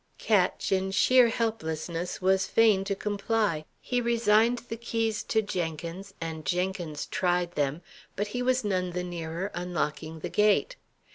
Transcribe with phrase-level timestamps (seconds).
[0.17, 3.65] Ketch, in sheer helplessness, was fain to comply.
[3.79, 7.83] He resigned the keys to Jenkins, and Jenkins tried them:
[8.15, 10.75] but he was none the nearer unlocking the gate.